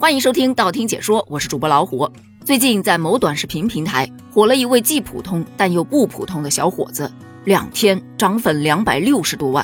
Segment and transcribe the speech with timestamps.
[0.00, 2.10] 欢迎收听道听解说，我是主播老虎。
[2.42, 7.12] 最近在某短视频平台火了一位既普通但又不普通的小伙子，
[7.44, 9.62] 两天涨粉两百六十多万。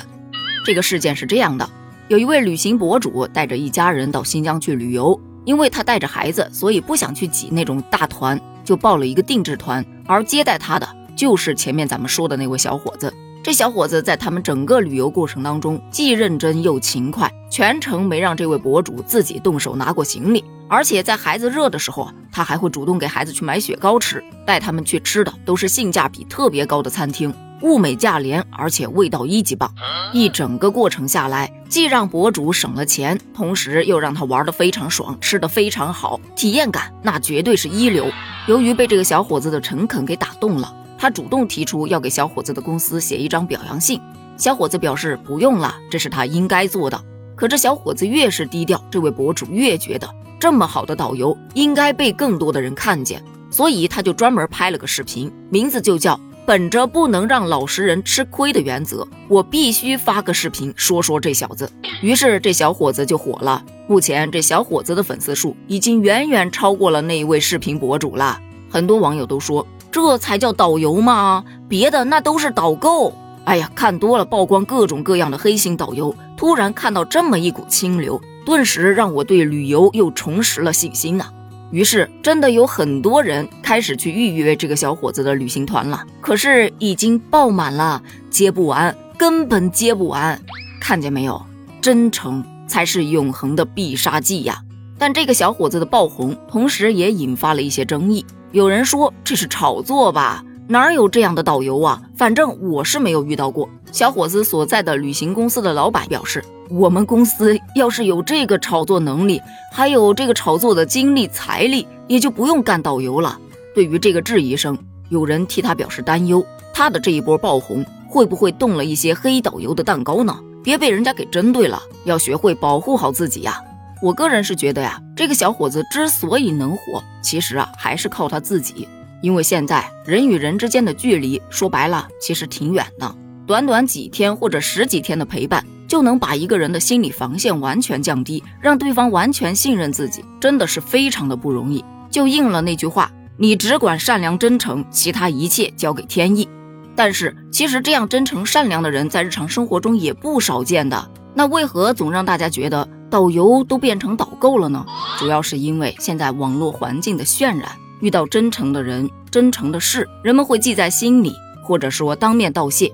[0.63, 1.67] 这个事件是这样的：
[2.07, 9.83] 有一位旅行博主带着一家人到新疆去旅游，因为他带着孩子，所以不想去挤那种大团，就报了一个定制团。
[10.05, 13.11] 而接待他的就是前面咱们说的那位小伙子。
[13.43, 20.43] 这小伙子在他们整个旅游过程当中，既认真又勤快，全程没让这位博主自己动手拿过行李。
[20.67, 29.73] 而且在孩子热的时候啊，他还会主动给孩子去买雪糕吃，带他们去吃的都是性价比特别高的餐厅，物美价廉，而且味道一级棒。
[30.11, 38.11] 一整个过程下来，既让博主省了钱，同时又让他玩得非常爽，吃得非常好，体验感那绝对是一流。
[38.47, 40.73] 由于被这个小伙子的诚恳给打动了。
[40.97, 44.01] 他主动提出要给小伙子的公司写一张表扬信，
[44.35, 46.99] 小伙子表示不用了，这是他应该做的。
[47.35, 61.71] 可这小伙子越是低调，这位博主越觉得这么好的导游应该被更多的人看见，所以他就专门拍了个视频，名字就叫“本着不能让老实人吃亏的原则，我必须发个视频说说这小子”。
[62.01, 63.63] 于是这小伙子就火了。
[63.87, 68.39] 目前这小伙子的粉丝数已经远远超过了那一位视频博主了，
[68.69, 69.65] 很多网友都说。
[69.91, 71.43] 这才叫导游吗？
[71.67, 73.13] 别的那都是导购。
[73.45, 81.27] 哎呀，看多了曝光各种各样的黑心导游，突然看到这么一股清流，顿时让我对旅游又重拾了信心呐。
[81.71, 86.03] 于是，真的有很多人开始去预约这个小伙子的旅行团了。
[86.21, 90.41] 可是已经爆满了，接不完，根本接不完。
[90.81, 91.41] 看见没有？
[91.81, 94.61] 真诚才是永恒的必杀技呀！
[94.97, 98.25] 但这个小伙子的爆红，同时也引发了一些争议。
[98.51, 100.43] 有人说这是炒作吧？
[100.67, 102.01] 哪有这样的导游啊？
[102.15, 103.69] 反正我是没有遇到过。
[103.91, 113.39] 小伙子所在的旅行公司的老板表示，我们公司要是有这个炒作能力，还有这个炒作的精力财力，也就不用干导游了。
[113.73, 114.77] 对于这个质疑声，
[115.09, 120.37] 有人替他表示担忧，他的这一波爆红会不会动了一些黑导游的蛋糕呢？
[120.63, 123.61] 别被人家给针对了，要学会保护好自己呀。
[124.01, 128.87] 我个人是觉得呀，这个小伙子之所以能火，其实啊还是靠他自己。
[129.21, 133.15] 因为现在人与人之间的距离，说白了其实挺远的。
[133.47, 141.83] 短短几天或者十几天的陪伴，就能把一个人的心理防线完全降低，让对方完全信任自己，真的是非常的不容易。
[142.11, 146.47] 就应了那句话：你只管善良真诚，其他一切交给天意。
[146.95, 151.09] 但是其实这样真诚善良的人，在日常生活中也不少见的。
[151.33, 152.87] 那为何总让大家觉得？
[153.09, 154.85] 导游都变成导购了呢，
[155.17, 162.89] 主要是因为现在网络环境的渲染，遇到真诚的人、真诚的事，人们会记在心里，或者说当面道谢；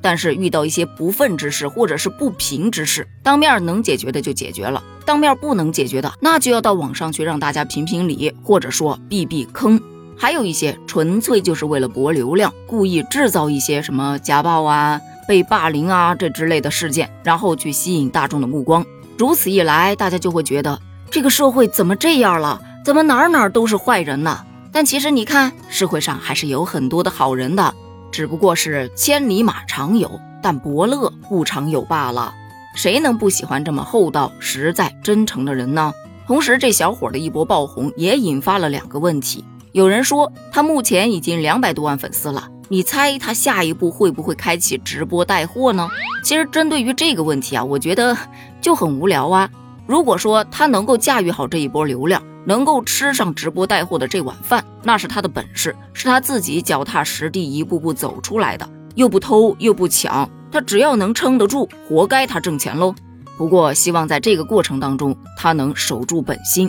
[0.00, 9.80] 但是遇到一些不忿之事或者是不平之事，当面能解决的就解决了，当面不能解决的，那就要到网上去让大家评评理，或者说避避坑。
[10.16, 18.84] 还有一些纯粹就是为了博流量，故意制造一些什么家暴啊、被霸凌啊这之类的事件，然后去吸引大众的目光。
[19.18, 20.80] 如此一来，大家就会觉得
[21.10, 22.60] 这个社会怎么这样了？
[22.84, 24.44] 怎么哪哪都是坏人呢？
[24.70, 27.74] 但其实你看，社会上还是有很多的好人的，
[28.12, 32.32] 只不过是千里马常有，但伯乐不常有罢了。
[32.76, 35.92] 谁能不喜欢这么厚道、实在、真诚的人呢？
[36.28, 39.44] 同时，这小伙的一波爆红也引发了两个问题。
[39.72, 45.88] 有人说他目前已经两百多万粉丝了，你猜他下一步会不会开启直播带货呢？
[46.22, 48.16] 其实针对于这个问题啊，我觉得。
[48.60, 49.48] 就很无聊啊！
[49.86, 62.94] 如果说他能够驾驭好这一波流量，能够吃上直播带货的这碗饭，那是他的本事，是他自己脚踏实地一步步走出来的，又不偷又不抢，他只要能撑得住，活该他挣钱喽。
[63.36, 66.68] 不过希望在这个过程当中，他能守住本心。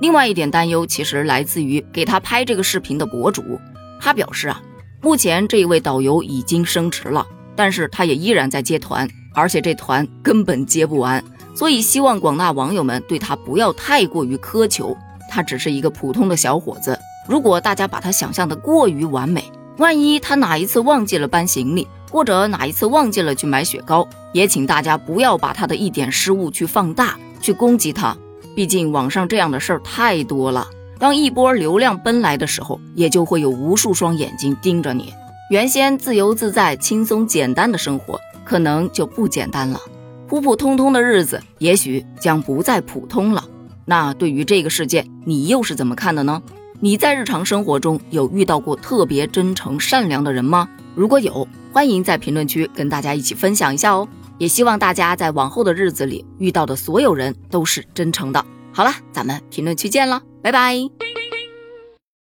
[0.00, 3.42] 另外一点担忧，其实来自于给他拍这个视频的博主，
[4.00, 4.60] 他表示啊，
[5.00, 9.08] 目前这一位导游已经升职了，但是他也依然在接团。
[9.34, 11.22] 而且这团根本接不完，
[11.54, 14.96] 所以希望广大网友们对他不要太过于苛求。
[15.30, 28.14] 他只是一个普通的小伙子，如果大家把他想象的过于完美，万一他哪一次忘记了搬行李，或者哪一次忘记了去买雪糕，也请大家不要把他的一点失误去放大，去攻击他。
[28.54, 30.66] 毕竟网上这样的事儿太多了，
[30.98, 35.14] 当一波流量奔来的时候，也就会有无数双眼睛盯着你。
[35.48, 38.20] 原先自由自在、轻松简单的生活。
[38.44, 39.80] 可能就不简单了，
[40.28, 43.44] 普普通通的日子也许将不再普通了。
[43.84, 46.42] 那对于这个事件，你又是怎么看的呢？
[46.80, 50.68] 你在日常生活中有遇到过特别真诚善良的人吗？
[50.94, 54.08] 如果有，欢迎在评论区跟大家一起分享一下哦。
[54.38, 58.44] 也希望大家在往后的日子里遇到的所有人都是真诚的。
[58.72, 61.11] 好了，咱们评论区见了，拜拜。